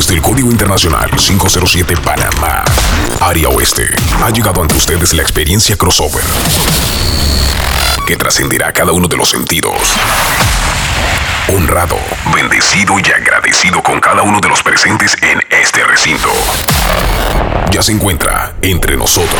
[0.00, 2.64] desde el Código Internacional 507 Panamá,
[3.20, 3.86] área oeste,
[4.22, 6.24] ha llegado ante ustedes la experiencia crossover
[8.06, 9.74] que trascenderá cada uno de los sentidos.
[11.48, 11.98] Honrado,
[12.34, 16.30] bendecido y agradecido con cada uno de los presentes en este recinto.
[17.70, 19.38] Ya se encuentra entre nosotros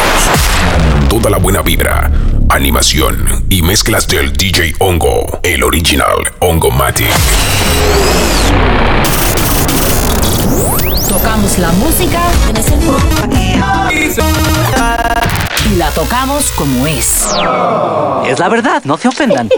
[1.09, 2.11] toda la buena vibra,
[2.51, 7.09] animación y mezclas del DJ Hongo, el original Hongo Matic.
[11.09, 12.21] Tocamos la música
[15.65, 17.29] y la tocamos como es.
[18.27, 19.49] Es la verdad, no se ofendan.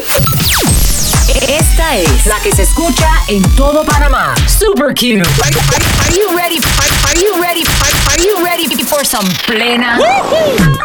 [1.48, 4.34] Esta es la que se escucha en todo Panamá.
[4.46, 5.22] Super cute.
[5.22, 5.50] Are,
[6.04, 6.58] are you ready?
[6.58, 7.62] Are, are you ready?
[7.80, 9.98] Are, are you ready for some plena?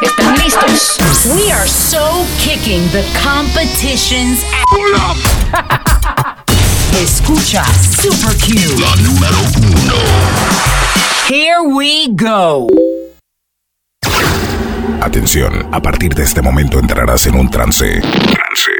[0.01, 0.97] ¿Están listos?
[1.35, 4.43] We are so kicking the competition's
[6.95, 8.79] Escucha Super Cute.
[8.79, 9.93] La número uno.
[11.27, 12.67] Here we go.
[15.01, 18.01] Atención, a partir de este momento entrarás en un trance.
[18.01, 18.71] Trance.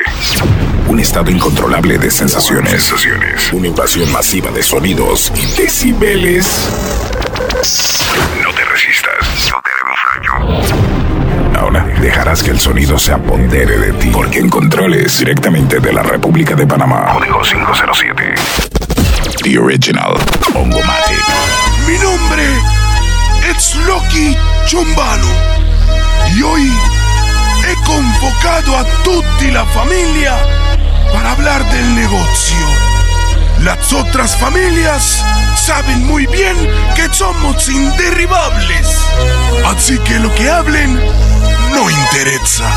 [0.87, 2.83] Un estado incontrolable de sensaciones.
[2.83, 3.53] Sensaciones.
[3.53, 6.67] Una invasión masiva de sonidos y decibeles.
[8.43, 9.51] No te resistas.
[9.51, 9.69] No te
[10.17, 11.16] daño.
[11.57, 14.09] Ahora dejarás que el sonido se apodere de ti.
[14.13, 17.13] Porque en controles directamente de la República de Panamá.
[17.13, 18.35] Código 507.
[19.43, 20.13] The Original.
[20.53, 21.23] Ongomatic.
[21.87, 22.43] Mi nombre
[23.49, 25.27] es Loki Chombalo
[26.35, 26.71] y hoy
[27.67, 30.35] he convocado a tutti la familia
[33.93, 35.23] otras familias
[35.55, 36.55] saben muy bien
[36.95, 38.87] que somos inderribables.
[39.65, 40.95] Así que lo que hablen
[41.73, 42.69] no interesa.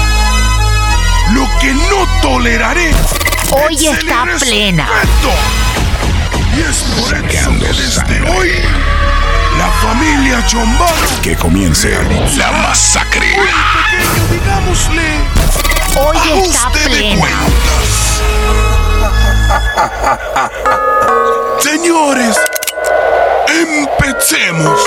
[1.33, 2.91] Lo que no toleraré
[3.53, 4.89] Hoy es el está plena.
[4.89, 5.31] irrespeto.
[6.57, 8.51] Y es por eso que desde hoy
[9.59, 10.91] la familia Chombano
[11.23, 11.97] Que comience
[12.37, 13.37] la masacre.
[13.37, 15.09] un pequeño, digámosle,
[15.97, 17.17] Hoy está ajuste de plena.
[17.21, 17.90] cuentas.
[21.61, 22.37] Señores,
[23.49, 24.81] empecemos.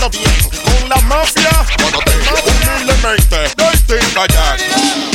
[0.00, 1.50] Con la mafia,
[2.46, 3.36] humildemente,
[3.86, 4.60] Dirty Kayak.
[4.60, 5.09] ¡Ey,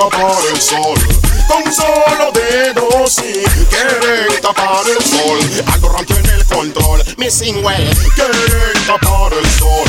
[0.00, 0.98] tapar el sol
[1.46, 5.38] con solo dedos y quieren tapar el sol.
[5.74, 7.90] Algo en el control, missing well.
[8.14, 9.84] Quieren tapar el sol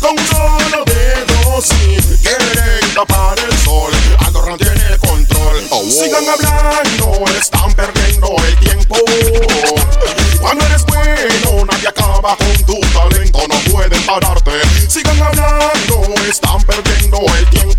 [0.00, 3.92] con solo dedos y quieren tapar el sol.
[4.26, 5.62] Algo en el control.
[5.88, 8.96] Sigan hablando, están perdiendo el tiempo.
[10.40, 14.50] Cuando eres bueno, nadie acaba con tu talento, no pueden pararte.
[14.88, 17.71] Sigan hablando, están perdiendo el tiempo.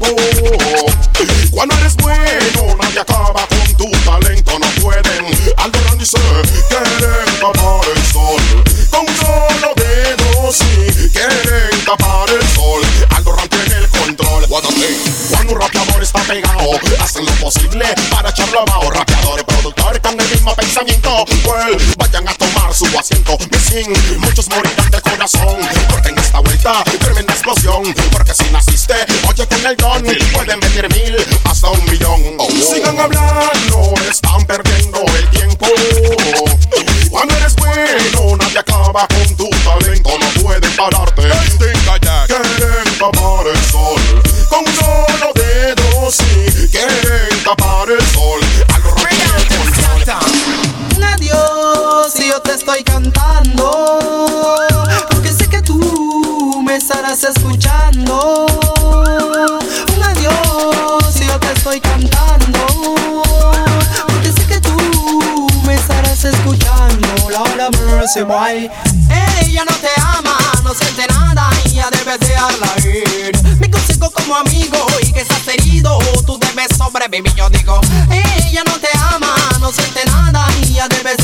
[69.42, 74.36] Ella no te ama, no siente nada y ya debes dejarla ir Mi consejo como
[74.36, 77.82] amigo y que estás herido Tú debes sobrevivir, yo digo.
[78.12, 81.18] Ella no te ama, no siente nada y ya debes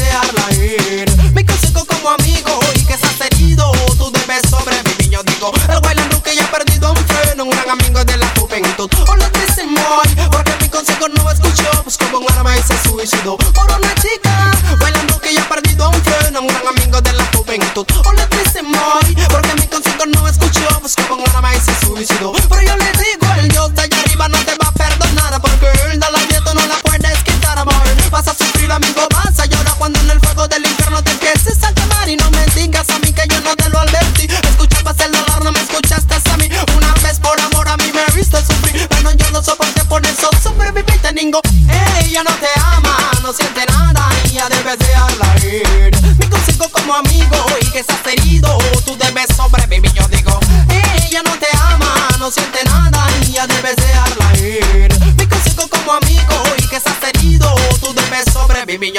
[17.79, 18.49] All of this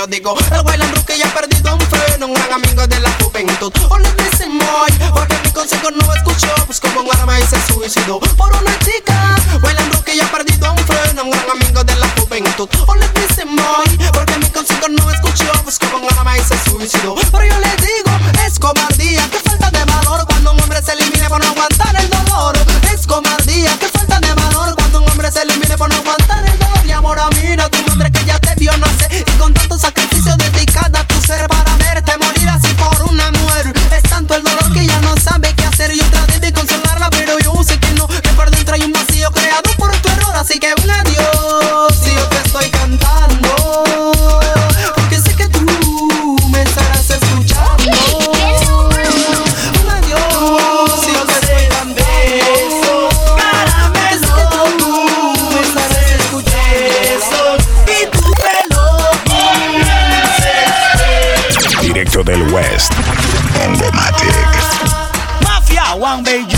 [0.00, 0.37] periódico.
[0.55, 3.73] El bailan que ya ha perdido un freno, un gran amigo de la juventud.
[3.91, 4.09] Olé
[62.25, 62.93] del West.
[65.43, 66.50] Mafia One Baby.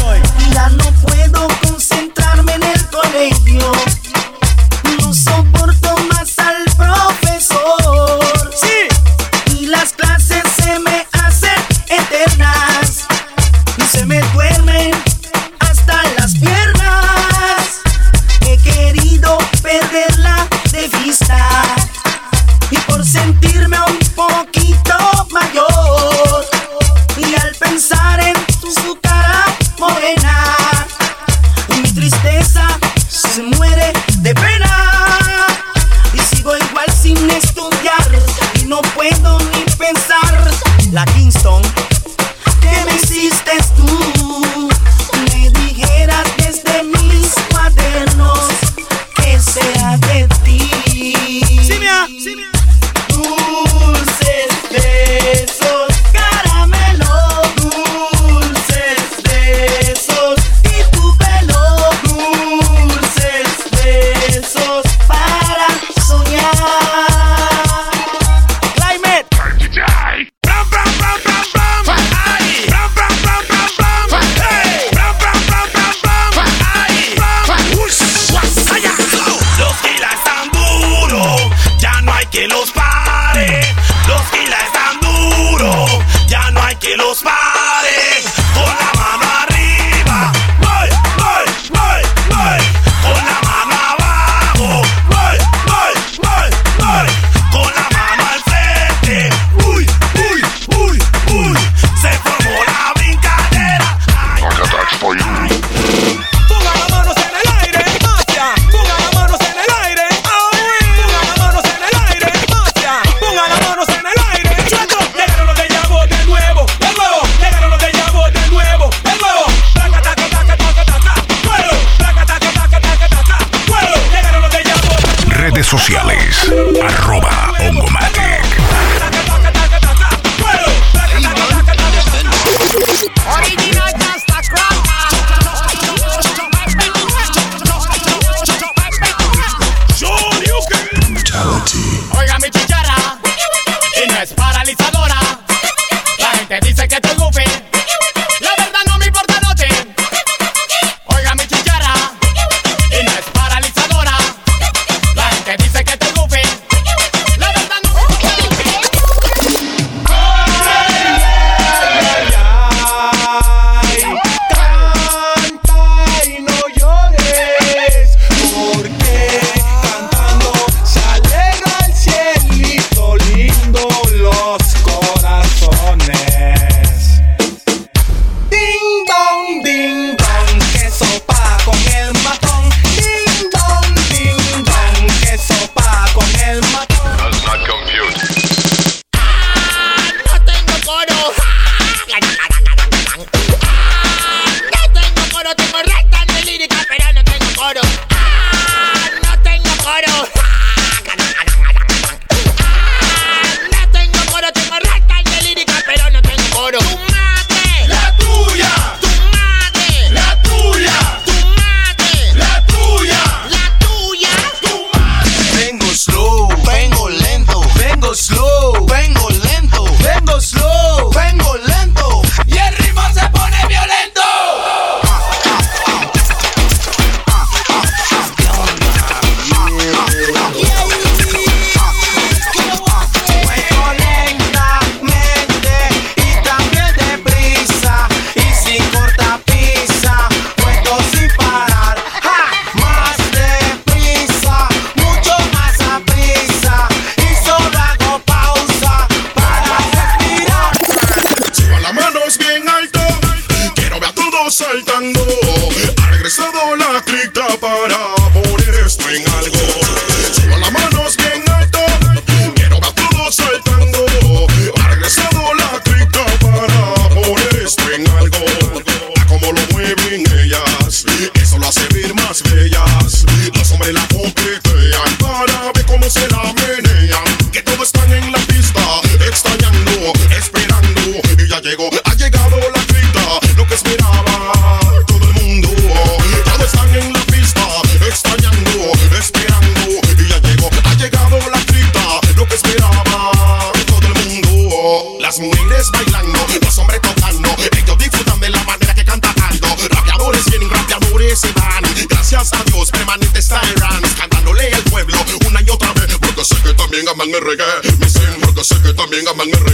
[307.33, 307.99] aman el reggae.
[307.99, 309.72] Mis hijos sé que también aman el reggae.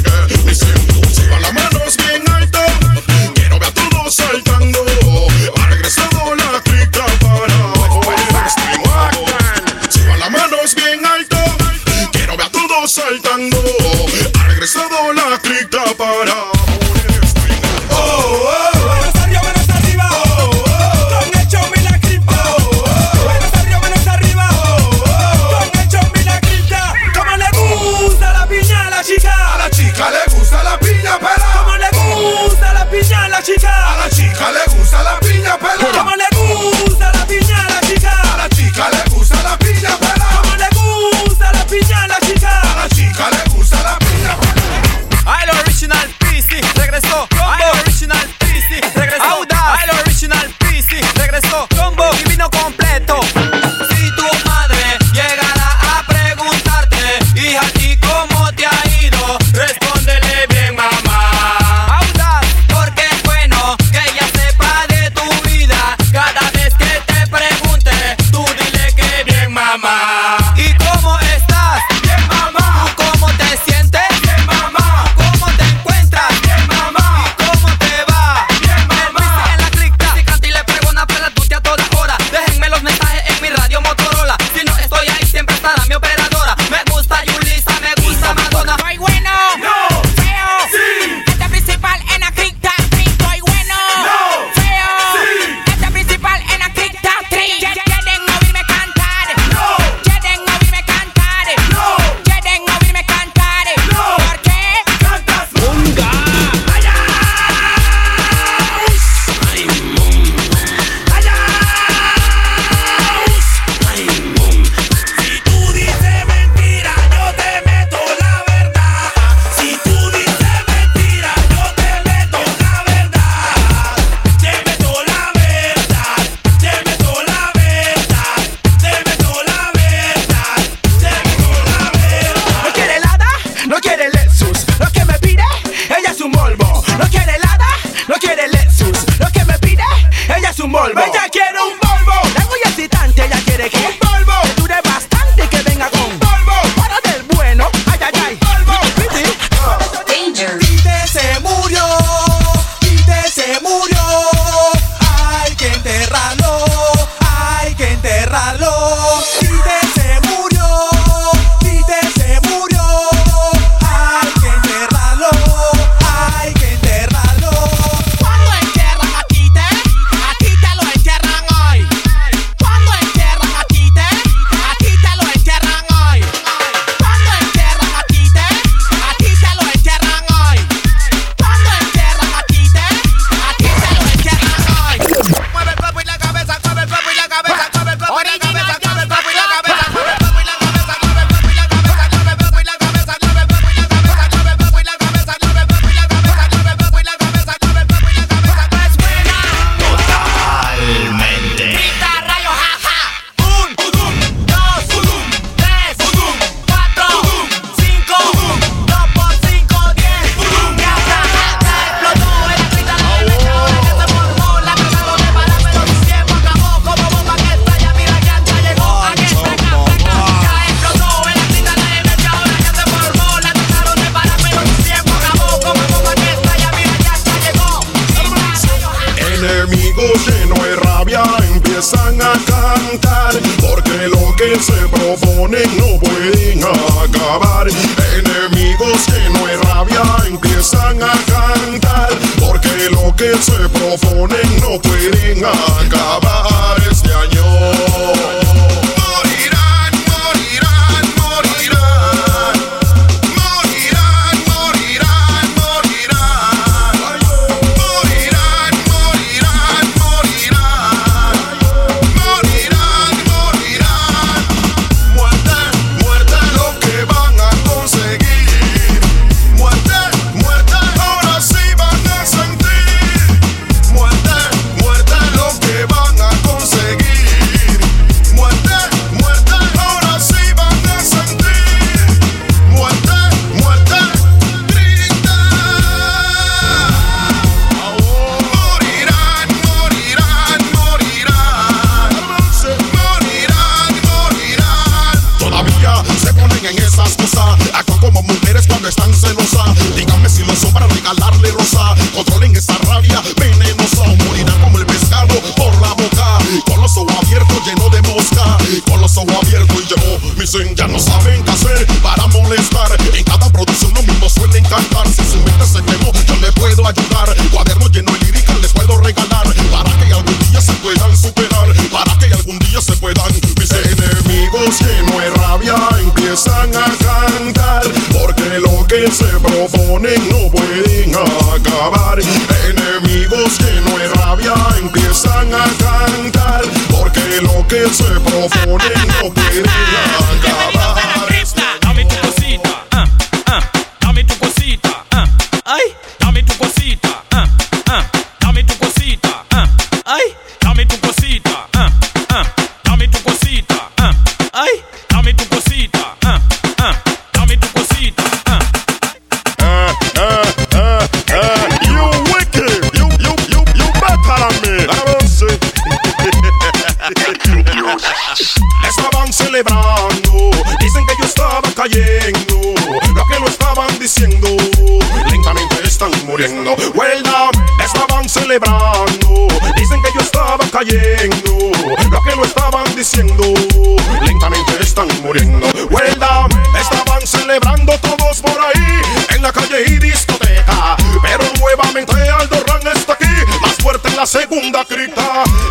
[394.29, 395.23] segunda crita.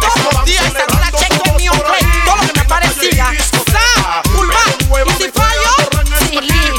[0.02, 3.32] Todos los días esa rola cheque mi hombre, todo lo que me parecía.
[3.72, 5.74] Sa, curva, y si fallo,
[6.28, 6.74] silí,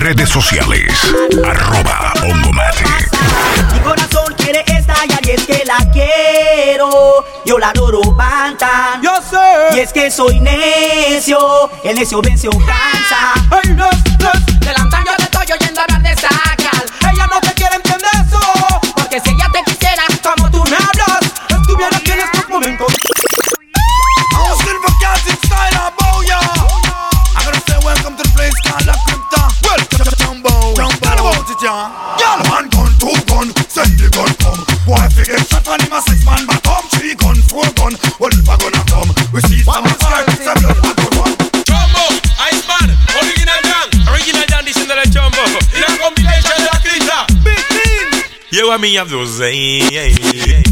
[0.00, 0.92] Redes sociales,
[1.44, 3.10] arroba Ongomatic.
[3.72, 7.24] Mi corazón quiere estallar y es que la quiero.
[7.44, 8.98] Yo la adoro panta.
[9.00, 9.76] Yo sé.
[9.76, 11.70] Y es que soy necio.
[11.84, 13.34] El necio vence o cansa.
[13.52, 14.05] Hey.
[48.78, 50.65] minha dozinha.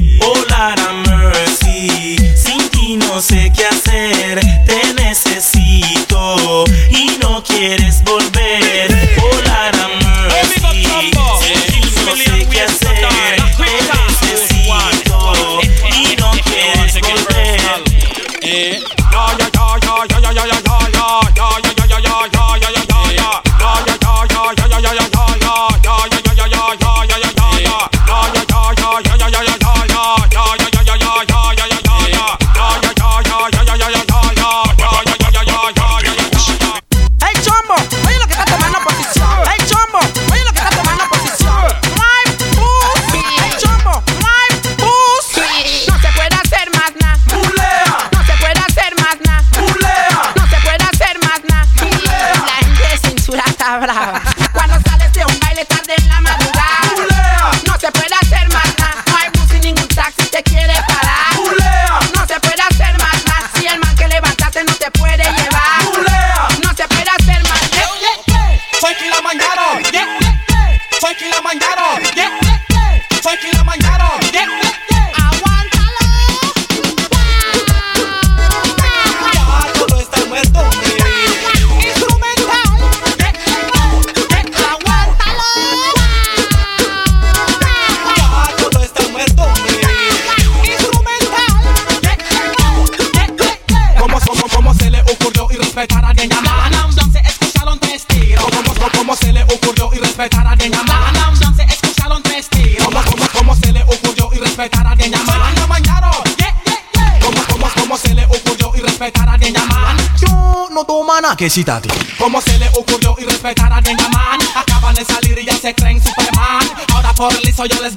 [111.45, 111.91] necesitati.
[112.19, 114.41] ¿Cómo se le ocurrió irrespetar a Dengaman?
[114.57, 116.67] Acaban de salir y ya se creen Superman.
[116.95, 117.94] Ahora por liso yo les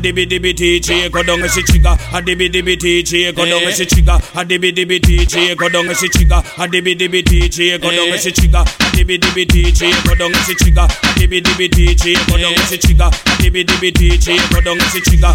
[0.00, 1.90] dibby dibby TJ go down she trigger.
[2.12, 4.12] A dibby dibby TJ go down she trigger.
[4.34, 6.40] A dibby dibby TJ go down she trigger.
[6.58, 8.58] A dibby dibby TJ go down she trigger.
[8.58, 10.80] A dibby dibby TJ go down she trigger.
[10.80, 13.04] A dibby dibby TJ go down she trigger.
[13.04, 15.34] A dibby dibby TJ go down she trigger.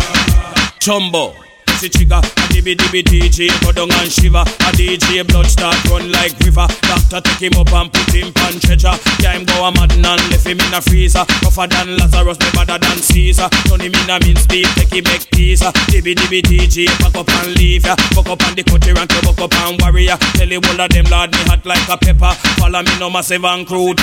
[0.79, 1.35] Chumbo
[1.77, 2.19] si chigga.
[2.19, 4.41] A dibby dibby DJ, go down and shiver.
[4.41, 6.67] A DJ blood start run like river.
[6.81, 8.93] Doctor take him up and put him on stretcher.
[9.19, 11.25] Yeah, him go a mad and left him in a freezer.
[11.41, 13.49] Tougher than Lazarus, me better than Caesar.
[13.67, 15.71] Turn him in a mince beef, take him make teaser.
[15.91, 17.95] Dibby dibby DJ, pack up and leave ya.
[18.13, 20.17] Fuck up on the cutie rank, you buck up and warrior.
[20.35, 22.33] Tell the whole of them lord me hot like a pepper.
[22.59, 23.99] Follow me no massive and crude.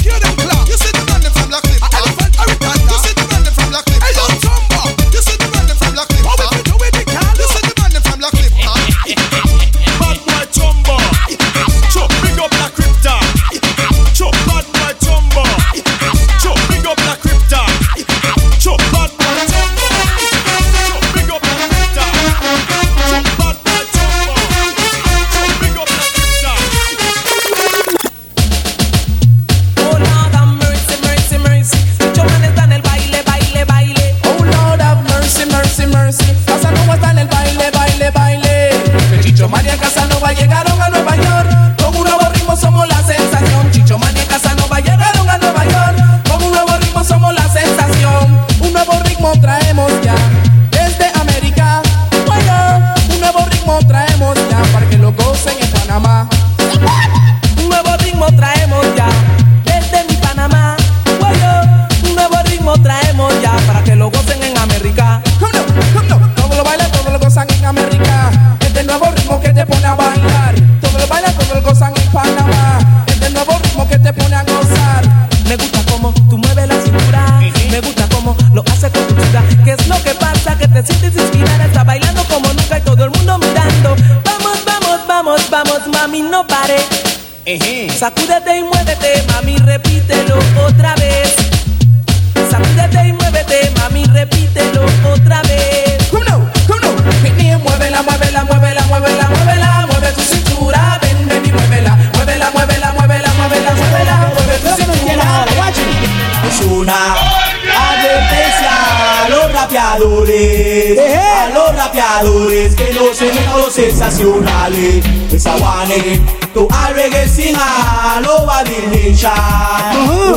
[0.00, 0.68] Hear them clap.
[0.68, 1.82] You see the man from Black Cliff.
[1.82, 2.80] Elephant, elephant.
[2.88, 4.00] You see the man them from Black Cliff.
[4.00, 4.99] Hey, yo, Tumba.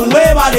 [0.07, 0.51] Nueva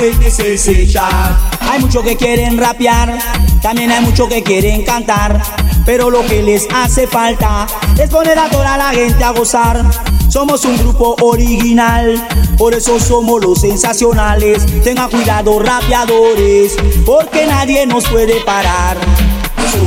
[0.00, 1.46] with the.
[1.60, 3.18] Hay muchos que quieren rapear,
[3.62, 5.42] también hay muchos que quieren cantar.
[5.84, 7.66] Pero lo que les hace falta
[7.96, 9.84] es poner a toda la gente a gozar.
[10.28, 12.26] Somos un grupo original,
[12.58, 14.66] por eso somos los sensacionales.
[14.82, 18.98] Tengan cuidado, rapeadores, porque nadie nos puede parar.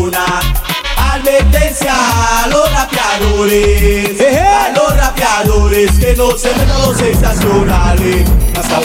[0.01, 0.68] Una
[1.19, 8.25] advertencia a los rapeadores, a los rapeadores que no se metan los sensacionales.
[8.55, 8.79] Hasta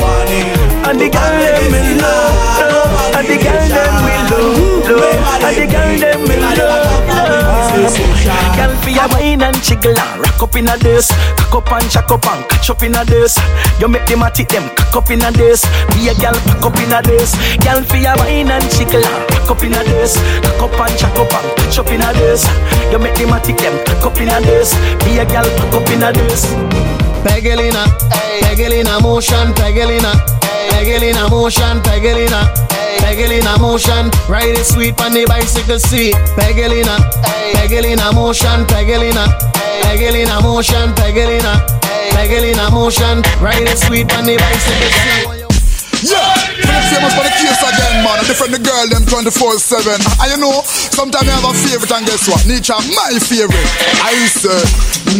[0.86, 6.20] And the girl them love, and the girl them will love, and the girl them
[6.22, 6.83] will love, love.
[8.24, 11.90] Girl fi a wine and jiggle and rock up in a this, cock up and
[11.90, 13.36] jack up and catch up in a this.
[13.80, 15.64] You make them a tick them cock up in a this.
[15.92, 17.36] Be a girl pack up in a this.
[17.60, 20.98] Girl fi a wine and jiggle and rock up in a this, cock up and
[20.98, 22.48] jack up and catch up in a this.
[22.90, 24.72] You make them a tick them cock up in a this.
[25.04, 26.48] Be a girl pack up in a this.
[27.24, 27.84] Pegelina,
[28.40, 30.12] Pegelina motion, Pegelina,
[30.70, 32.40] Pegelina motion, Pegelina,
[32.98, 36.14] Peggle in a motion, ride it sweet on the bicycle seat.
[36.36, 36.98] Peggle in a,
[37.92, 39.26] in a motion, peggle in a,
[40.20, 41.54] in a motion, peggle in a,
[42.50, 45.43] in a motion, ride it sweet on the bicycle seat.
[46.02, 48.18] Yeah, Philip famous for the case again, man.
[48.24, 49.94] Defend the girl them 24-7.
[49.94, 52.42] And you know, sometimes I have a favorite and guess what?
[52.46, 53.70] Nietzsche, my favorite.
[54.02, 54.62] I say,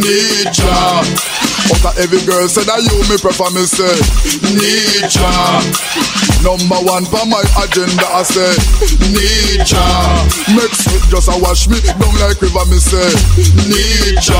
[0.00, 0.66] Nietzsche.
[1.80, 3.88] But every girl said that you me prefer me say,
[4.52, 5.20] Nietzsche.
[6.44, 8.52] Number one for my agenda, I say,
[9.12, 9.80] Nietzsche.
[10.52, 13.08] Make sweet just a wash me down like river, me say,
[13.68, 14.36] Nietzsche.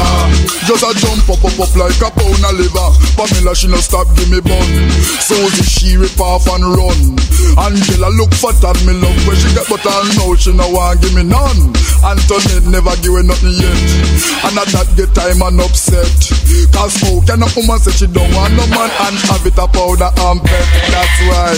[0.65, 2.89] Just a jump up, up, up like a pound of liver.
[3.21, 4.65] Pamela, she no stop, give me bun.
[5.21, 7.21] Susie, she rip off and run.
[7.61, 11.03] Angela look fat and me love when she get but I know she no want
[11.03, 11.71] give me none.
[12.01, 13.81] Antoinette never give her nothing yet.
[14.49, 16.09] And at that get time and upset.
[16.73, 19.69] Cause how can a woman say she don't want no man and have it a
[19.69, 20.67] powder and pet?
[20.89, 21.53] That's why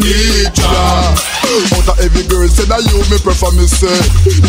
[0.00, 0.64] Nietzsche.
[0.64, 3.92] Out of every girl say that you me prefer me say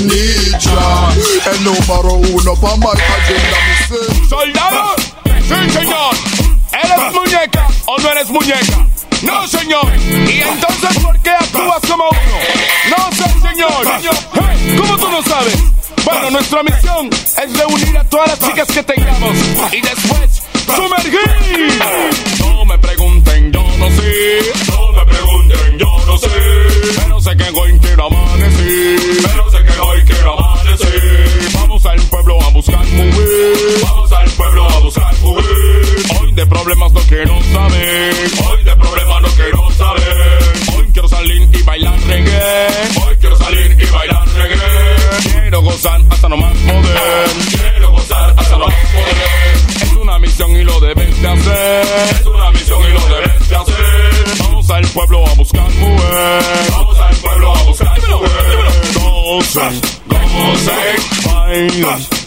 [0.07, 0.71] Nietzsche.
[0.71, 6.15] And no matter who no on my agenda me Soldado, sí señor.
[6.71, 8.86] ¿Eres muñeca o no eres muñeca?
[9.23, 9.91] No, señor.
[10.28, 12.95] ¿Y entonces por qué actúas como uno?
[12.95, 14.80] No sé, señor.
[14.80, 15.58] ¿Cómo tú no sabes?
[16.06, 19.36] Bueno, nuestra misión es reunir a todas las chicas que tengamos
[19.71, 21.80] y después sumergir.
[22.41, 24.39] No me pregunten, yo no sé.
[24.69, 26.30] No me pregunten, yo no sé.
[26.95, 28.99] Pero sé que hoy quiero amanecer.
[29.23, 30.48] Pero sé que hoy quiero amanecer.
[32.30, 33.82] Vamos al pueblo a buscar mujer.
[33.82, 35.46] Vamos al pueblo a buscar mujer.
[36.22, 38.15] Hoy de problemas no quiero saber.
[38.48, 40.38] Hoy de problemas no quiero saber.
[40.78, 42.68] Hoy quiero salir y bailar reggae.
[43.04, 44.58] Hoy quiero salir y bailar reggae.
[45.42, 47.30] Quiero gozar hasta no más poder.
[47.50, 49.82] Quiero gozar hasta no más poder.
[49.82, 52.15] Es una misión y lo debes de hacer.
[52.20, 54.38] Es una misión y lo debes de hacer.
[54.39, 56.44] Vamos al pueblo a buscar mujer.
[56.70, 58.30] Vamos al pueblo a buscar mujer.
[58.94, 62.18] Gocen, gocen, bailen,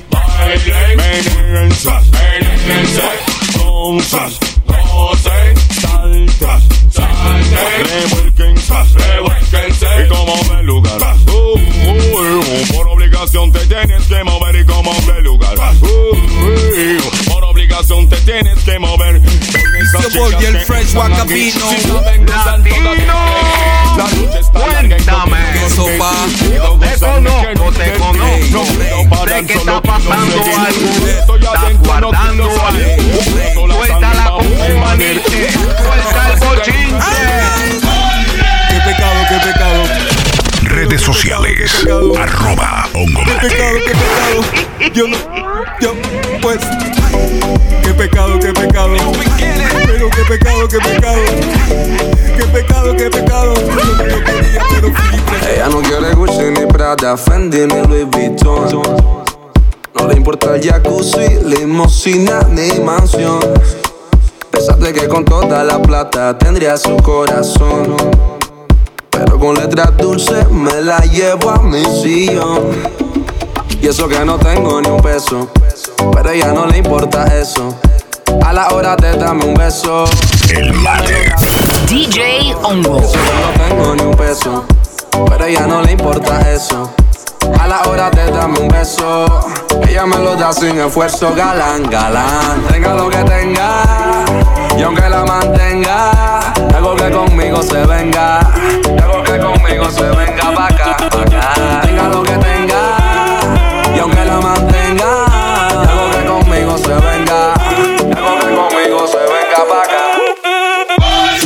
[9.83, 15.55] Y como lugar, uh, uh, uh, por obligación te tienes que mover y como lugar.
[17.27, 19.21] Por obligación te tienes que mover.
[19.21, 21.71] Your boy, el Fresh Wacabino.
[23.97, 25.39] La noche está larga y Cuéntame.
[27.57, 27.73] Sopa.
[27.85, 29.29] Te conozco, te conozco.
[29.29, 31.37] Sé que está pasando algo.
[31.37, 33.75] Estás guardando algo.
[33.75, 35.53] Suéltala como manite.
[35.53, 37.23] Suelta el bochinche.
[38.69, 39.83] Qué pecado, qué pecado.
[40.63, 41.71] Redes sociales.
[42.19, 43.49] Arroba Qué Ongomate.
[43.49, 44.93] pecado, qué pecado.
[44.95, 45.17] Yo no.
[45.81, 45.95] Yo,
[46.41, 46.59] pues.
[47.83, 48.97] Qué pecado, qué pecado.
[50.23, 51.21] Qué pecado, qué pecado.
[52.37, 53.55] Qué pecado, qué pecado.
[55.53, 58.83] Ella no quiere Gucci ni Prada, Fendi ni Louis Vuitton.
[59.99, 63.41] No le importa el jacuzzi, limosina ni mansión.
[64.53, 67.97] Pensaste que con toda la plata tendría su corazón.
[69.11, 72.71] Pero con letras dulces me la llevo a mi sillón.
[73.81, 75.49] Y eso que no tengo ni un peso.
[76.13, 77.77] Pero a ella no le importa eso.
[78.41, 80.05] A la hora de darme un beso.
[80.51, 81.35] El mate.
[81.89, 83.01] DJ Ongo.
[83.01, 84.65] No tengo ni un peso.
[85.29, 86.91] Pero a ella no le importa eso.
[87.61, 89.27] A la hora de darme un beso,
[89.89, 92.63] ella me lo da sin esfuerzo, galán, galán.
[92.71, 94.25] Tenga lo que tenga,
[94.79, 98.39] y aunque la mantenga, algo que conmigo se venga,
[99.03, 101.81] algo que conmigo se venga pa' acá, pa' acá.
[101.83, 102.62] Tenga lo que tenga,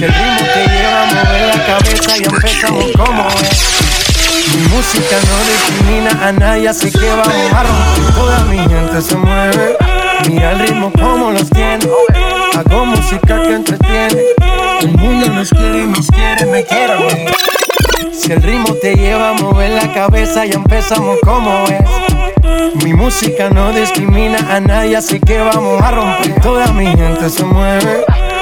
[0.04, 3.76] el ritmo te lleva a mover la cabeza y empezamos como es.
[4.54, 8.14] Mi música no discrimina a nadie, así que vamos a romper.
[8.14, 9.76] Toda mi gente se mueve.
[10.28, 11.88] Mira el ritmo como los tiene.
[12.54, 14.22] Hago música que entretiene.
[14.80, 17.26] El mundo nos quiere y nos quiere, me quiere.
[18.12, 22.84] Si el ritmo te lleva a mover la cabeza, ya empezamos como es.
[22.84, 26.40] Mi música no discrimina a nadie, así que vamos a romper.
[26.42, 28.04] Toda mi gente se mueve.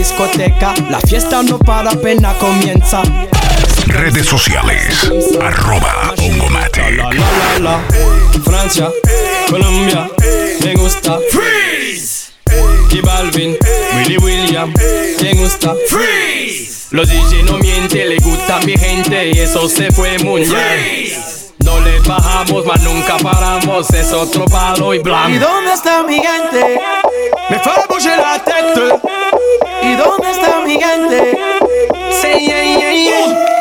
[0.00, 0.74] Discoteca.
[0.88, 3.02] La fiesta no para, apenas comienza.
[3.86, 5.10] Redes sociales.
[5.38, 6.92] Arroba Ongomate.
[6.92, 7.80] La la la la.
[8.42, 8.90] Francia,
[9.50, 10.10] Colombia,
[10.64, 11.18] me gusta.
[11.30, 12.32] Freeze.
[12.90, 13.56] Y Balvin,
[13.96, 14.72] Willy William,
[15.22, 15.74] me gusta.
[15.86, 16.88] Freeze.
[16.92, 21.39] Los DJ no mienten, le gusta a mi gente y eso se fue mundial.
[21.64, 25.38] No le bajamos, mas nunca paramos, es otro palo y ¿Y blanco.
[25.46, 26.80] dónde está mi gente?
[27.48, 29.00] Me fue bouger la.
[29.82, 31.38] ¿Y dónde está mi gente?
[32.20, 33.59] Say yeah, yeah, yeah.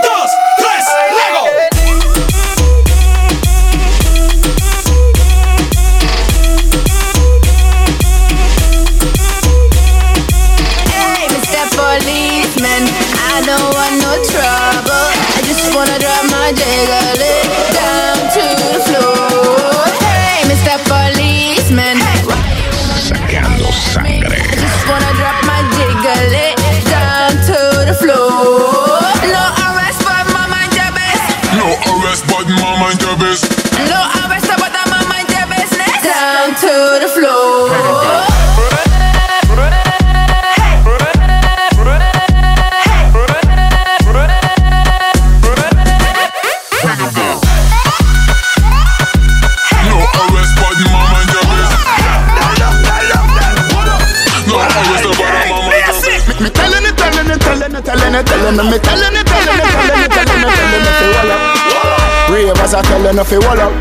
[63.10, 63.74] Cause I tell you up.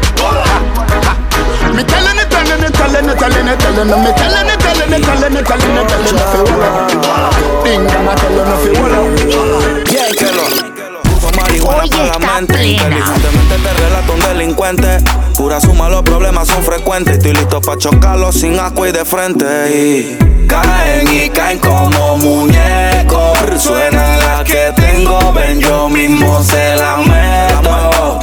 [1.76, 4.88] Me telling it, telling it, telling it, telling it, telling it, me telling it, telling
[4.88, 7.36] it, telling it, telling it, telling it, nothing, hold up.
[7.62, 9.92] Ding, dong, I tell you nothing, hold up.
[9.92, 10.88] Yeah, tell.
[11.12, 14.98] Uso marihuana para la mente Inteligentemente te relato un delincuente
[15.36, 19.46] Pura suma, los problemas son frecuentes Estoy listo para chocarlos sin agua y de frente
[19.74, 26.98] Y caen y caen como muñecos Suena la que tengo, ven yo mismo se la
[26.98, 28.20] meto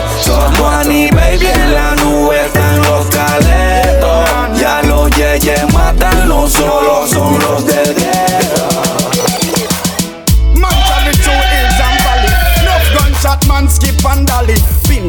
[0.75, 2.45] Somos Annie Baby en la nube.
[2.45, 2.64] están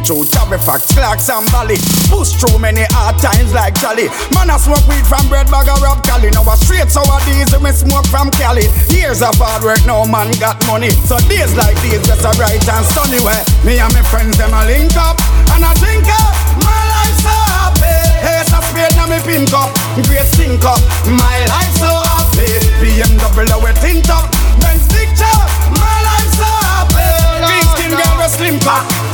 [0.07, 0.25] through
[0.57, 1.77] Fairfax, Clarks and Valley.
[2.09, 4.09] Push through many hard times like Charlie.
[4.33, 6.31] Man I smoke weed from bread bag or rub Cali.
[6.31, 8.71] Now a straight sour diesel me smoke from Cali.
[8.89, 10.91] Years of hard work, no man got money.
[11.11, 13.37] So days like these just a bright and sunny way.
[13.67, 15.19] Me and my friends them a link up
[15.53, 16.35] and I drink up.
[16.55, 17.99] Uh, my life so happy.
[18.23, 19.75] Ace of spade now me pink up.
[20.07, 20.81] Great stink up.
[21.05, 22.49] My life so happy.
[22.81, 24.31] BMW we tint up.
[24.63, 25.41] Benz picture.
[25.77, 27.11] My life so happy.
[27.43, 29.06] Big skin girl we slim cut.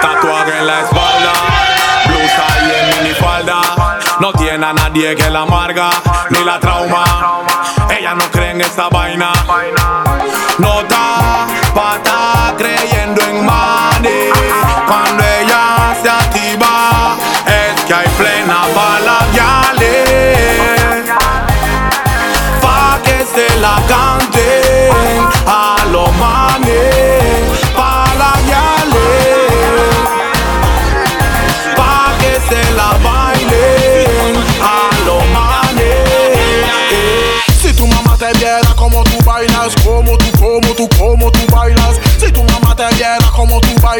[0.00, 1.32] Tatuaje en la espalda,
[2.06, 3.60] blusa y en minifalda.
[4.20, 5.90] No tiene a nadie que la amarga
[6.30, 7.04] ni la trauma.
[7.90, 9.32] Ella no cree en esta vaina.
[10.58, 14.30] No está pata creyendo en money.
[14.86, 17.16] Cuando ella se activa,
[17.46, 19.18] es que hay plena bala
[22.60, 24.31] Pa' que se la canten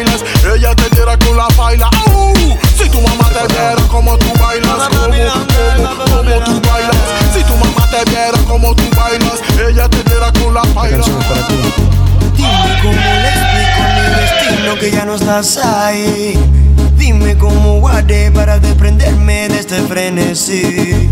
[0.01, 1.89] ella te diera con la baila.
[2.07, 2.33] ¡Au!
[2.77, 5.21] Si tu mamá te viera como tú bailas, como tú,
[5.77, 6.97] como, como tú bailas.
[7.33, 11.03] Si tu mamá te viera como tú bailas, ella te diera con la baila.
[12.35, 16.39] Dime cómo le explico mi destino que ya no estás ahí.
[16.97, 21.09] Dime cómo guardé para desprenderme de este frenesí.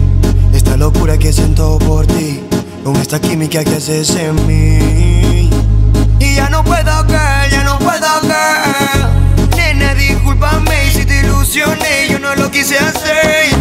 [0.53, 2.41] Esta locura que siento por ti,
[2.83, 5.49] con esta química que haces en mí.
[6.19, 7.60] Y ya no puedo girl,
[10.31, 13.60] discúlpame si te ilusioné, yo no lo quise hacer.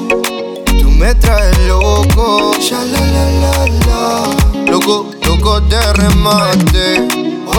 [1.01, 2.53] me traes loco.
[2.59, 3.53] Sha, la, la, la,
[3.87, 4.71] la.
[4.71, 7.07] Loco, loco de remate.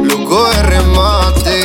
[0.03, 1.63] Loco de remate.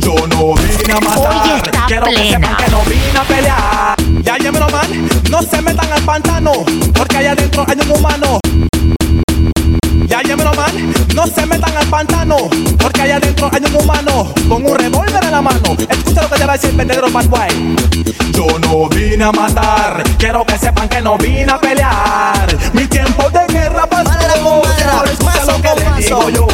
[0.00, 3.96] Yo no vine a matar, quiero que sepan que no vine a pelear.
[4.22, 6.52] Ya llévelo man, no se metan al pantano,
[6.92, 8.40] porque allá adentro hay un humano.
[11.14, 12.36] No se metan al pantano,
[12.78, 15.76] porque allá adentro hay un humano con un revólver en la mano.
[15.88, 17.76] Escucha lo que te va a decir el negro bad boy.
[18.32, 22.56] Yo no vine a matar, quiero que sepan que no vine a pelear.
[22.72, 24.10] Mi tiempo de guerra pasó.
[24.10, 26.46] Ahora escucha lo que le digo yo.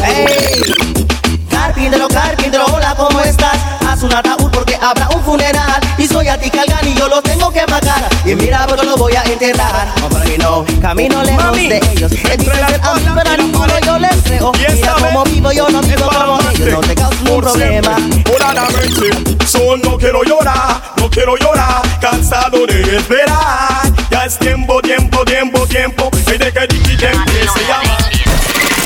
[1.48, 3.56] Carpintero, carpintero, hola, ¿cómo estás?
[3.88, 7.22] Haz un ataúd porque habrá un funeral Y soy a ti Calgan y yo los
[7.22, 9.88] tengo que matar Y mira, pero lo voy a enterrar.
[10.00, 13.36] No, pero no, camino lejos Mami, de ellos Me dicen ser a mí, pero a
[13.36, 14.52] ninguno yo les creo.
[14.52, 16.68] Mira cómo vivo, yo no vivo como ellos.
[16.72, 17.96] No te causo un problema.
[18.24, 23.82] Puramente, son no quiero llorar, no quiero llorar, cansado de esperar.
[24.10, 27.96] Ya es tiempo, tiempo, tiempo, tiempo, y de que Dicky se llama.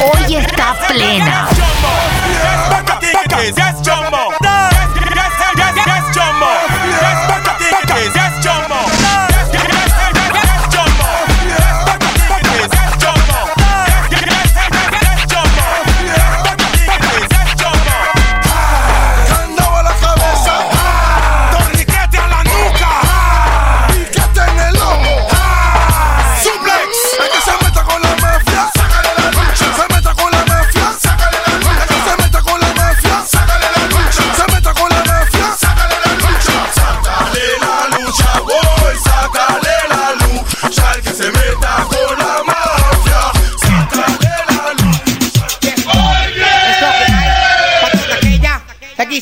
[0.01, 1.49] Hoy está plena.
[3.45, 4.44] Yes, Jumbo.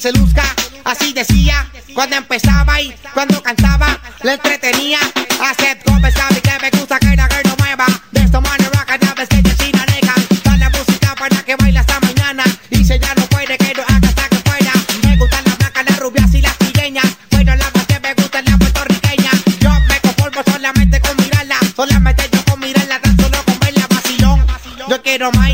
[0.02, 0.42] Se luzca.
[0.84, 4.98] Así decía, cuando empezaba y cuando cantaba, le entretenía.
[5.40, 7.86] Acepto, sabe que me gusta que la girl no mueva.
[8.10, 10.14] De esta manera cada vez que ella china negra.
[10.42, 12.42] Da la música para que baile hasta mañana.
[12.70, 14.72] Y si ya no puede, que lo haga hasta que pueda.
[15.04, 17.06] Me gustan las blancas, las rubias y las trigueñas.
[17.30, 19.34] Pero las más que me gustan las puertorriqueñas.
[19.60, 21.58] Yo me conformo solamente con mirarla.
[21.76, 24.44] Solamente yo con mirarla, tan solo con verla vacilón.
[24.88, 25.52] Yo quiero más,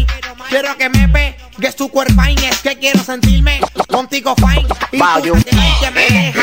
[0.48, 1.36] quiero que me ve.
[1.60, 3.47] Que su cuerpo fine, es que quiero sentirme
[4.08, 4.66] contigo fine.
[4.92, 5.34] Y tú
[5.80, 6.40] que me deja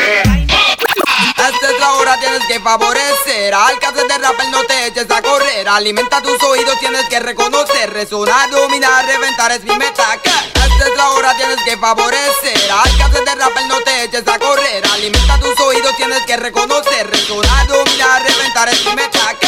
[1.36, 5.20] Esta es la hora, tienes que favorecer Al que de rapper no te eches a
[5.20, 5.68] correr.
[5.68, 7.92] Alimenta tus oídos, tienes que reconocer.
[7.92, 10.04] Resonar, dominar, reventar es mi meta.
[10.14, 14.38] Esta es la hora, tienes que favorecer Al que de rapper no te eches a
[14.38, 14.86] correr.
[14.92, 17.10] Alimenta tus oídos, tienes que reconocer.
[17.10, 19.45] Resonar, dominar, reventar es mi meta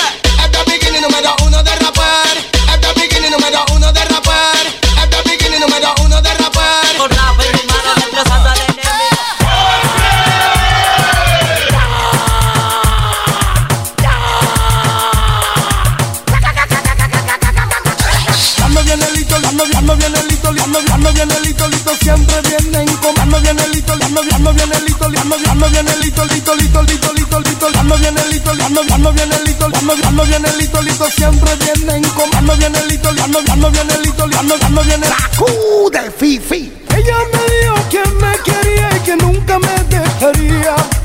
[25.83, 27.67] viene lito, lito, lito, lito, lito, lito.
[27.73, 31.11] Cuando viene lito, cuando, cuando viene lito, cuando, cuando viene lito, lito.
[31.11, 32.31] Siempre vienen con.
[32.31, 36.73] Cuando viene lito, cuando, cuando viene lito, cuando, cuando viene la Q del Fifi.
[36.97, 40.98] Ella me dijo que me quería y que nunca me dejaría.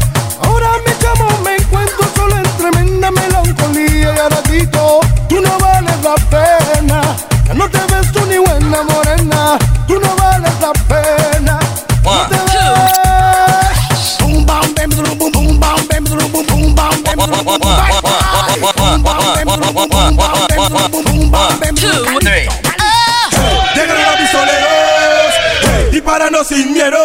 [26.43, 26.97] Sin miedo.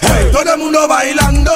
[0.00, 1.52] Hey, todo el mundo bailando.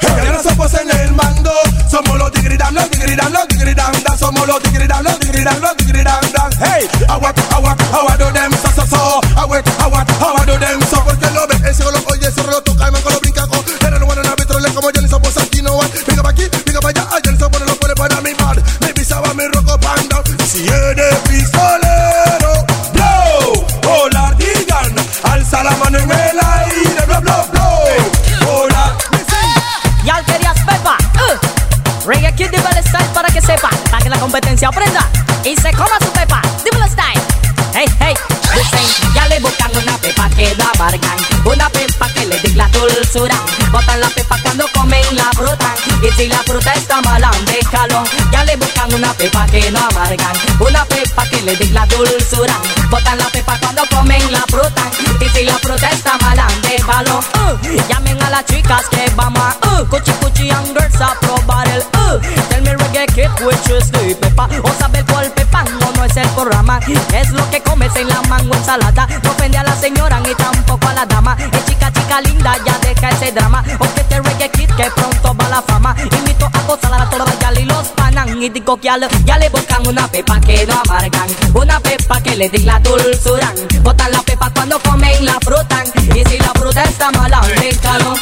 [0.00, 1.52] Hey, ya somos en el mando.
[1.90, 3.92] Somos los tigridan, los tigridan, los tigridan.
[4.18, 6.20] Somos los tigridan, los tigridan, los tigridan.
[6.58, 9.20] Hey, agua, agua, agua do them so so so.
[9.36, 9.95] Do
[34.56, 35.08] competencia aprenda.
[35.44, 36.40] Y se coma su pepa.
[36.64, 36.86] Dímelo.
[37.74, 38.14] Hey, hey.
[38.54, 41.18] Dicen, ya le buscan una pepa que da bargan.
[41.44, 43.34] Una pepa que le diga la dulzura.
[43.70, 45.74] Botan la pepa cuando comen la fruta.
[46.02, 48.02] Y si la fruta está mala, déjalo.
[48.32, 50.36] Ya le buscan una pepa que no amargan.
[50.58, 52.54] Una pepa que le diga la dulzura.
[52.88, 54.82] Botan la pepa cuando comen la fruta.
[55.20, 57.18] Y si la fruta está mala, déjalo.
[57.18, 57.58] Uh.
[57.88, 59.84] Llamen a las chicas que vamos a uh.
[59.86, 62.18] Cuchi cuchi and girls a probar el uh.
[62.48, 64.05] Tell me reggae kid which is the
[64.62, 66.78] O saber cuál pepa no, es el programa.
[67.14, 69.06] Es lo que comes en la mango ensalada.
[69.22, 71.36] No ofende a la señora ni tampoco a la dama.
[71.52, 73.62] Es chica, chica linda, ya deja ese drama.
[73.78, 75.94] Porque este reggae kid que pronto va la fama.
[76.18, 78.40] Invito a gozar a toda la y los panan.
[78.42, 81.28] Y digo que al- ya le buscan una pepa que no amargan.
[81.54, 83.52] Una pepa que le diga la dulzura.
[83.82, 85.82] Botan la pepa cuando comen la fruta.
[86.14, 88.14] Y si la fruta está mala, déjalo.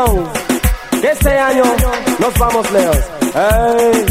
[0.00, 1.62] Que este año
[2.18, 2.96] nos vamos lejos.
[3.34, 4.06] Hey.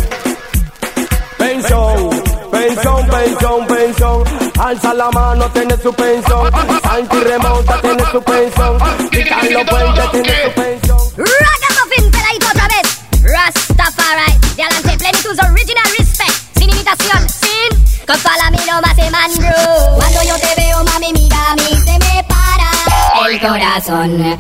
[1.37, 2.09] Pensión,
[2.51, 4.23] pensión, pensión, pensión.
[4.59, 6.51] Alza la mano, tiene su pensión.
[6.83, 8.77] Santi remonta, tiene su pensión.
[9.11, 10.97] Y Carlos Puente tiene su pensión.
[11.17, 12.99] Ragamuffin, peladito otra vez.
[13.23, 16.59] Rastafari, de adelante plenitud, original respect.
[16.59, 19.95] Sin imitación, sin Copala mí no más se mandro.
[19.95, 24.39] Cuando yo te veo, mami, mira, a mí se me para el corazón.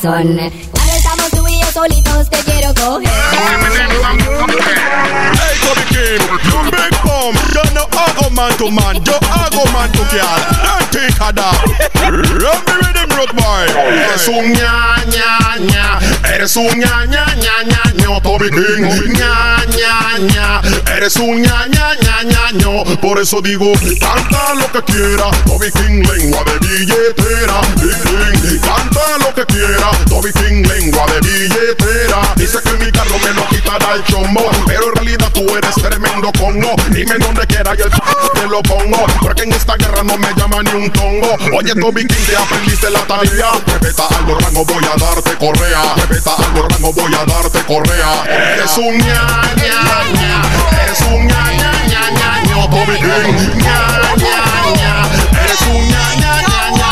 [0.00, 0.38] Corazón.
[0.38, 3.08] Estamos tú y solitos te quiero coger.
[5.34, 5.56] Hey,
[5.90, 6.18] you.
[7.52, 7.62] Yo
[8.38, 10.68] man to man, yo hago man to girl.
[13.88, 15.98] Eres un ña, ña, ña.
[16.32, 19.12] Eres un ña, ña, ña, ña, ño, Toby King.
[19.16, 20.60] ña, ña, ña.
[20.96, 22.84] Eres un ña, ña, ña, ña, ño.
[23.00, 25.30] Por eso digo, canta lo que quiera.
[25.46, 27.60] Toby King, lengua de billetera.
[27.80, 29.90] King, canta lo que quiera.
[30.08, 32.34] Toby King, lengua de billetera.
[32.36, 34.42] Dice que mi carro me lo quitará el chombo.
[34.66, 36.76] Pero en realidad tú eres tremendo congo.
[36.90, 39.06] Dime dónde quiera y el te lo pongo.
[39.22, 41.36] Porque en esta guerra no me llama ni un tongo.
[41.56, 43.52] Oye, Toby King, te aprendiste la tarea.
[43.66, 45.94] Respeta algo rango, voy a darte correa.
[45.96, 48.24] Respeta algo rango, voy a darte correa.
[48.54, 49.80] Eres un ña, ña,
[50.20, 50.42] ña.
[50.82, 53.36] Eres un ña, ña, ña, ña, ño, Toby King.
[53.56, 53.80] ña,
[54.16, 54.38] ña,
[54.80, 54.94] ña.
[55.44, 56.90] Eres un ña, ña, ña, ña.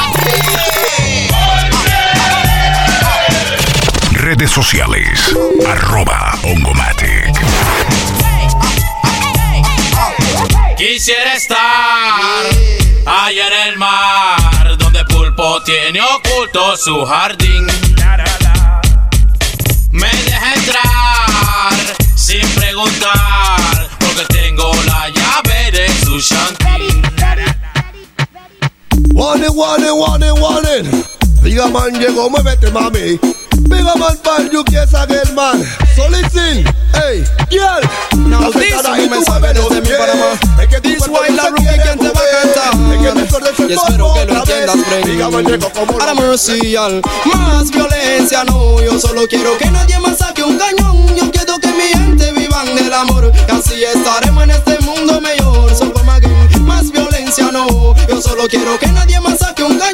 [4.20, 5.34] Redes sociales.
[5.66, 7.32] Arroba Ongomatic.
[10.76, 11.56] Quisiera estar
[13.06, 17.66] allá en el mar, donde Pulpo tiene oculto su jardín.
[19.90, 20.25] Me
[20.56, 27.02] entrar sin preguntar, porque tengo la llave de su shanty.
[29.12, 31.15] Warning, warning, warning, warning.
[31.46, 33.20] Diga man llegó, muévete mami.
[33.52, 35.64] Diga man pan, you que el man.
[35.94, 37.80] So listen, hey, girl.
[38.28, 39.88] Now this y me tú sabe muévelo desde mi.
[39.96, 40.34] Panamá.
[40.82, 42.74] This cuerpo why la se rookie quien te va a cantar.
[43.68, 47.00] Y espero que lo entiendas, como A la mercy, al
[47.32, 48.82] más violencia, no.
[48.82, 51.06] Yo solo quiero que nadie más saque un cañón.
[51.14, 53.32] Yo quiero que mi gente vivan del amor.
[53.48, 55.72] Y así estaremos en este mundo mejor.
[55.76, 57.94] Solo más violencia, no.
[58.08, 59.85] Yo solo quiero que nadie más saque un cañón.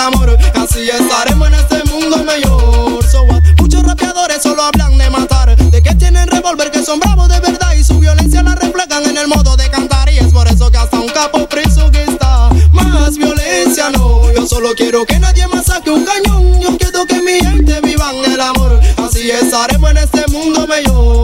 [0.00, 0.36] Amor.
[0.54, 3.04] Y así estaremos en este mundo mejor.
[3.04, 3.26] So?
[3.58, 5.56] Muchos rapeadores solo hablan de matar.
[5.56, 7.74] De que tienen revólver, que son bravos de verdad.
[7.74, 10.10] Y su violencia la reflejan en el modo de cantar.
[10.10, 12.50] Y es por eso que hasta un capo preso que está.
[12.72, 14.32] Más violencia, no.
[14.32, 16.60] Yo solo quiero que nadie más saque un cañón.
[16.60, 18.80] Yo quiero que mi gente vivan del amor.
[18.96, 21.19] Así estaremos en este mundo mejor.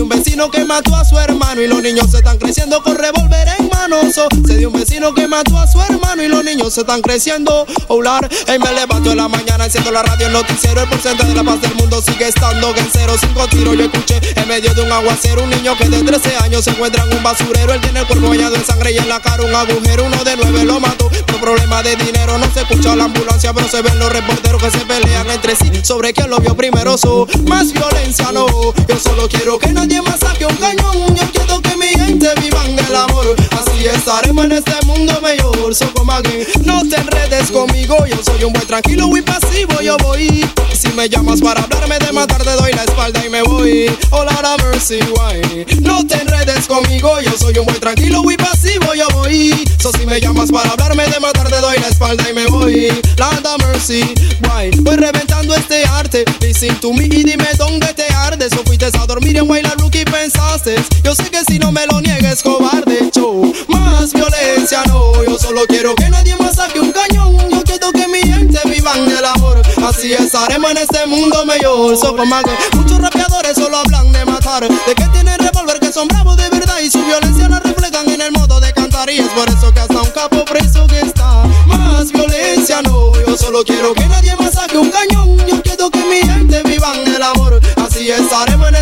[0.00, 2.96] Dio un vecino que mató a su hermano y los niños se están creciendo con
[2.96, 4.10] revólver en mano.
[4.10, 7.02] So, se dio un vecino que mató a su hermano y los niños se están
[7.02, 7.66] creciendo.
[7.88, 11.34] Olar, y me levanto en la mañana enciendo la radio, el noticiero, el porcentaje de
[11.34, 14.80] la paz del mundo sigue estando en cero, cinco tiros yo escuché en medio de
[14.80, 17.74] un aguacero un niño que de 13 años se encuentra en un basurero.
[17.74, 20.06] Él tiene el cuerpo bañado en sangre y en la cara un agujero.
[20.06, 22.38] Uno de nueve lo mató por problema de dinero.
[22.38, 25.70] No se escucha la ambulancia, pero se ven los reporteros que se pelean entre sí
[25.82, 26.96] sobre quién lo vio primero.
[26.96, 28.46] So, más violencia no.
[28.88, 31.14] Yo solo quiero que nadie más saque un cañón.
[31.14, 33.36] Yo quiero que mi gente vivan del amor.
[33.50, 35.74] Así estaremos en este mundo mejor.
[35.74, 38.06] So, como alguien, no te enredes conmigo.
[38.06, 39.80] Yo soy un buen tranquilo y pasivo.
[39.80, 40.46] Yo voy.
[40.78, 43.90] Si me llamas para hablarme de matar, te doy la espalda y me voy.
[44.10, 45.66] Oh, Lord have mercy, why?
[45.82, 47.20] No te enredes conmigo.
[47.20, 48.94] Yo soy un buen tranquilo y pasivo.
[48.94, 49.68] Yo voy.
[49.78, 52.88] So, si me llamas para hablarme de matar, te doy la espalda y me voy.
[53.16, 54.70] Lord mercy, why?
[54.80, 56.24] Voy reventando este arte.
[56.40, 58.52] Listen to me y dime dónde te ardes.
[58.54, 60.76] O fuiste a dormir en Wayla Rookie pensaste.
[61.02, 63.10] Yo sé que si no me lo niegues, cobarde.
[63.14, 63.52] Show.
[63.68, 65.24] Más violencia, no.
[65.24, 67.36] Yo solo quiero que nadie más saque un cañón.
[67.50, 69.60] Yo quiero que mi gente vivan del amor.
[69.86, 71.96] Así estaremos en este mundo mejor.
[71.96, 74.68] So, como hago, muchos rapeadores solo hablan de matar.
[74.68, 76.78] De que tienen revólver, que son bravos de verdad.
[76.80, 79.10] Y su violencia la reflejan en el modo de cantar.
[79.10, 81.44] Y es por eso que hasta un capo preso que está.
[81.66, 83.12] Más violencia, no.
[83.26, 85.38] Yo solo quiero que nadie más saque un cañón.
[85.46, 87.60] Yo quiero que mi gente vivan del amor.
[87.76, 88.74] Así estaremos en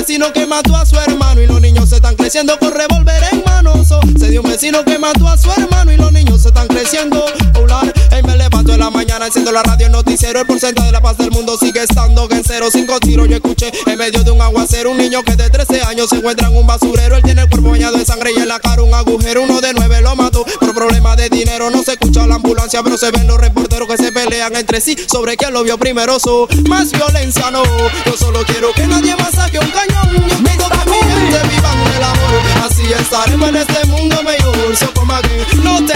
[0.00, 3.44] vecino que mató a su hermano y los niños se están creciendo con revólver en
[3.44, 3.84] mano.
[3.84, 6.68] So, se dio un vecino que mató a su hermano y los niños se están
[6.68, 7.22] creciendo.
[8.90, 12.28] Mañana enciendo la radio, el noticiero, el porcentaje de la paz del mundo sigue estando
[12.30, 15.48] en cero, cinco tiros yo escuché en medio de un aguacero un niño que de
[15.48, 17.16] 13 años se encuentra en un basurero.
[17.16, 19.42] Él tiene el cuerpo bañado en sangre y en la cara un agujero.
[19.42, 21.70] Uno de nueve lo mató por problemas de dinero.
[21.70, 24.96] No se escucha la ambulancia, pero se ven los reporteros que se pelean entre sí
[25.10, 26.18] sobre quién lo vio primero.
[26.18, 27.62] So, más violencia no.
[28.06, 30.28] Yo solo quiero que nadie más saque un cañón.
[30.28, 32.40] Yo quiero que mi gente vivan del amor.
[32.64, 34.76] Así estaremos en este mundo mejor.
[34.76, 35.28] So, como aquí,
[35.62, 35.94] no te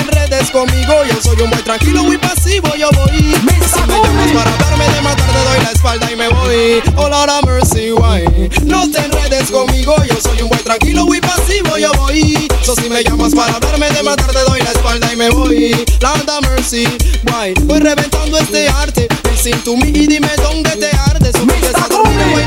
[0.50, 0.92] conmigo.
[1.04, 2.74] Yo soy un buen tranquilo y pasivo.
[2.76, 3.34] Yo voy.
[3.64, 6.82] Si me llamas para hablarme de matar, te doy la espalda y me voy.
[6.96, 8.50] Oh Lord have mercy, why?
[8.64, 9.94] No te enredes conmigo.
[10.04, 11.76] Yo soy un buen tranquilo y pasivo.
[11.78, 12.48] Yo voy.
[12.62, 15.86] So, si me llamas para hablarme de matar, te doy la espalda y me voy.
[16.02, 16.84] Have mercy,
[17.24, 17.54] why?
[17.64, 19.08] Voy reventando este arte.
[19.30, 21.32] Listen to me y dime dónde te ardes.
[21.36, 22.44] So, pides a dormir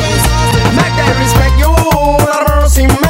[0.00, 0.60] pensaste.
[0.76, 1.70] Make them respect you,
[2.26, 3.09] Lord mercy, make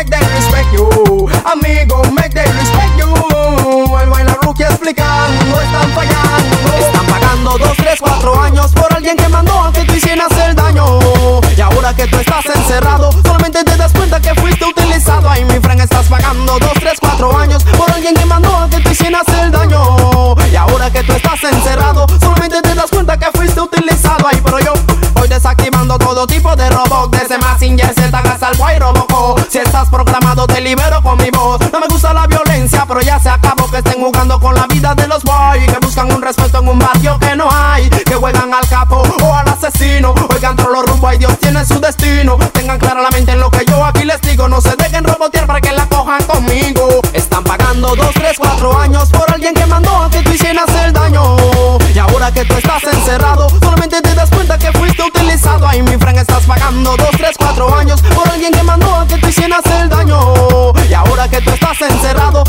[4.83, 6.76] no están fallando.
[6.78, 10.55] Están pagando dos, tres, cuatro años por alguien que mandó a que tú hicieras el
[10.55, 10.85] daño.
[11.57, 15.28] Y ahora que tú estás encerrado, solamente te das cuenta que fuiste utilizado.
[15.28, 18.81] Ay, mi Frank, estás pagando dos, tres, cuatro años por alguien que mandó a que
[18.81, 20.35] tú hicieras el daño.
[20.51, 24.26] Y ahora que tú estás encerrado, solamente te das cuenta que fuiste utilizado.
[24.26, 24.72] Ay, pero yo
[25.14, 29.37] voy desactivando todo tipo de robots, desde Massinger Z hasta el Guay Roboco.
[29.49, 31.61] Si estás programado, te libero con mi voz.
[31.72, 35.07] No me gusta la violencia, pero ya se acabó que estén jugando con la de
[35.07, 35.66] los boys.
[35.66, 37.88] Que buscan un respeto en un barrio que no hay.
[37.88, 40.14] Que juegan al capo o al asesino.
[40.34, 42.36] Oigan, los rumbo y Dios tiene su destino.
[42.53, 44.49] Tengan clara la mente en lo que yo aquí les digo.
[44.49, 47.01] No se dejen robotear para que la cojan conmigo.
[47.12, 50.93] Están pagando dos, tres, cuatro años por alguien que mandó a que tú hicieras el
[50.93, 51.36] daño.
[51.95, 55.66] Y ahora que tú estás encerrado, solamente te das cuenta que fuiste utilizado.
[55.66, 59.16] Ahí mi friend estás pagando dos, tres, cuatro años por alguien que mandó a que
[59.18, 60.18] tú hicieras el daño.
[60.88, 62.45] Y ahora que tú estás encerrado,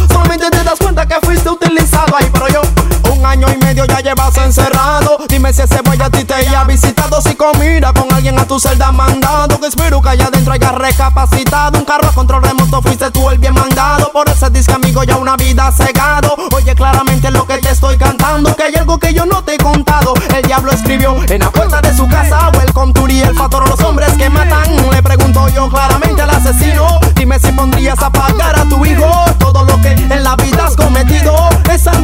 [4.12, 5.18] llevas encerrado.
[5.28, 7.22] Dime si ese boy a ti te haya visitado.
[7.22, 9.60] Si comida con alguien a tu celda mandado.
[9.60, 11.78] Que espero que allá adentro haya recapacitado.
[11.78, 14.12] Un carro a control remoto fuiste tú el bien mandado.
[14.12, 16.36] Por ese disco, amigo, ya una vida cegado.
[16.54, 18.56] Oye claramente lo que te estoy cantando.
[18.56, 20.14] Que hay algo que yo no te he contado.
[20.36, 22.52] El diablo escribió en la puerta de su casa.
[22.54, 24.92] Welcome to el fatoro, los hombres que matan.
[24.92, 27.00] Le pregunto yo claramente al asesino.
[27.16, 29.10] Dime si pondrías a pagar a tu hijo.
[29.38, 31.51] Todo lo que en la vida has cometido.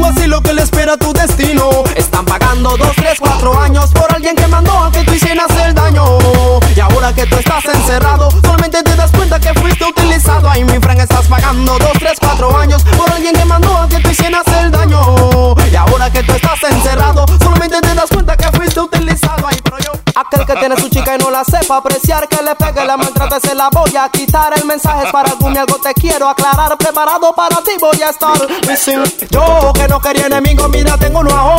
[0.08, 1.70] Es algo así lo que le espera tu destino.
[1.96, 5.74] Están pagando dos, tres, cuatro años por alguien que mandó a que tú hicieras el
[5.74, 6.04] daño.
[6.76, 10.50] Y ahora que tú estás encerrado, solamente te das cuenta que fuiste utilizado.
[10.50, 14.00] Ahí mi friend estás pagando dos, tres, cuatro años por alguien que mandó a que
[14.00, 15.56] tú hicieras el daño.
[15.70, 17.17] Y ahora que tú estás encerrado,
[20.18, 23.40] Aquel que tiene su chica y no la sepa apreciar, que le pegue, la maltrate,
[23.40, 24.52] se la voy a quitar.
[24.58, 26.76] El mensaje es para algún y algo te quiero aclarar.
[26.76, 28.36] Preparado para ti voy a estar.
[29.30, 31.57] Yo que no quería enemigo, mira, tengo uno ahora.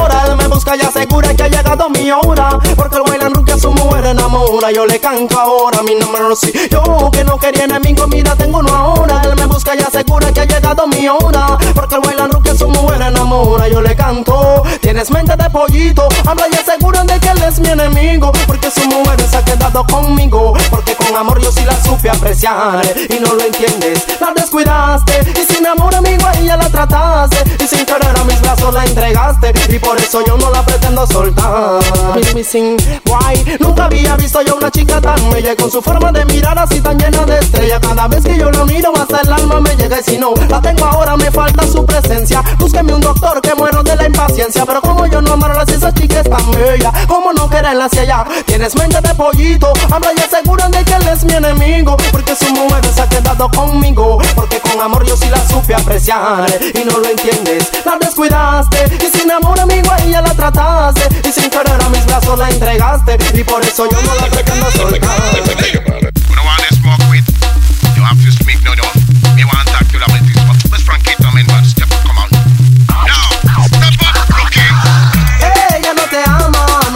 [4.75, 6.53] Yo le canto ahora mi número sí.
[6.71, 9.23] Yo que no quería enemigo, mira, tengo uno ahora.
[9.25, 11.57] Él me busca y asegura que ha llegado mi hora.
[11.75, 13.69] Porque el bailan que su mujer enamora.
[13.69, 14.65] Yo le canto.
[14.81, 16.09] Tienes mente de pollito.
[16.27, 18.33] Habla y aseguran de que él es mi enemigo.
[18.47, 20.55] Porque su mujer se ha quedado conmigo.
[20.71, 22.83] Porque con amor yo sí la supe apreciar.
[23.09, 25.33] Y no lo entiendes, la descuidaste.
[25.41, 27.65] Y sin amor, amigo, a ella la trataste.
[27.65, 29.53] Y sin querer a mis brazos la entregaste.
[29.69, 31.81] Y por eso yo no la pretendo soltar.
[32.15, 35.57] Miss Missing Why, nunca había visto yo una chica tan bella.
[35.57, 37.81] Con su forma de mirar así tan llena de estrella.
[37.81, 40.01] Cada vez que yo la miro, hasta el alma me llega.
[40.01, 42.43] Y si no la tengo ahora, me falta su presencia.
[42.59, 44.65] Búsqueme un doctor que muero de la impaciencia.
[44.67, 46.93] Pero como yo no amarla si esa chica es tan bella.
[47.07, 48.25] Como no quererla hacia allá.
[48.47, 49.73] Tienes mente de pollito.
[49.91, 51.97] Habla y aseguran de que él es mi enemigo.
[52.11, 54.19] Porque su mujer se ha quedado conmigo.
[54.35, 56.47] Porque con amor yo sí la supe apreciar.
[56.75, 58.99] Y no lo entiendes, la descuidaste.
[59.05, 61.29] Y sin amor, amigo, a ella la trataste.
[61.29, 63.19] Y sin querer a mis brazos la entregaste.
[63.35, 65.09] Y por eso yo no la pretendo soltar.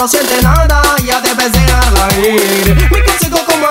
[0.03, 2.89] No siente nada, ya debes dejarla ir.
[2.91, 3.69] Mi consejo como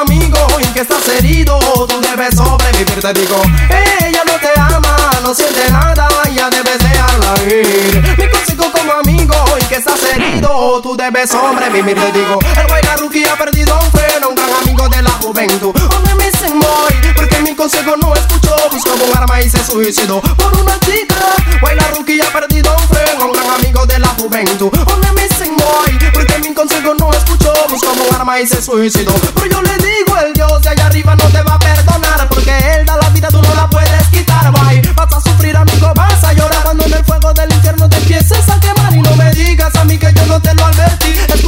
[0.81, 3.39] que estás herido, tú debes sobrevivir, te digo.
[3.69, 8.15] Ella no te ama, no siente nada, ya debes dejarla ir.
[8.17, 12.39] Mi consejo como amigo, y que estás herido, tú debes sobrevivir, te digo.
[12.41, 15.73] El rookie ha perdido un freno, un gran amigo de la juventud.
[15.73, 20.19] Donde me dicen boy, porque mi consejo no escuchó, buscó un arma y se suicidó
[20.21, 21.15] por una chica.
[21.61, 24.71] Guayna rookie ha perdido un freno, un amigo de la juventud.
[25.13, 29.13] Me dicen boy, porque mi consejo no escuchó, buscó un arma y se suicidó.
[29.35, 32.51] Pero yo le digo, el Dios de allá arriba no te va a perdonar, porque
[32.75, 34.81] él da la vida, tú no la puedes quitar, bye.
[34.95, 38.49] Vas a sufrir, amigo, vas a llorar cuando en el fuego del infierno te empieces
[38.49, 38.95] a quemar.
[38.95, 41.40] Y no me digas a mí que yo no te lo advertí.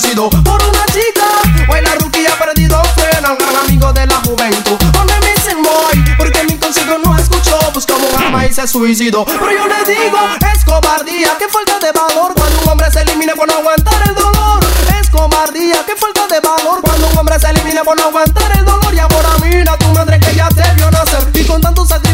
[0.00, 1.26] Por una chica.
[1.66, 4.76] Guayna Rookie ha perdido freno, un gran amigo de la juventud.
[4.92, 9.24] Donde me dicen boy, porque mi consejo no escuchó, buscó un arma y se suicidó.
[9.24, 10.18] Pero yo le digo,
[10.54, 14.14] es cobardía, que falta de valor cuando un hombre se elimina por no aguantar el
[14.14, 14.60] dolor.
[15.00, 18.64] Es cobardía, que falta de valor cuando un hombre se elimina por no aguantar el
[18.64, 18.94] dolor.
[18.94, 22.07] Y ahora mira tu madre que ya te vio nacer y con tanto sacrificio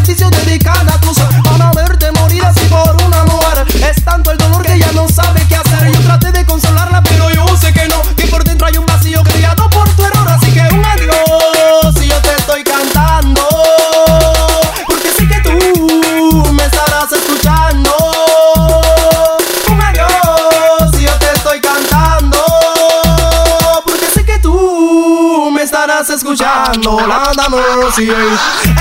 [26.85, 28.74] que tú me estarás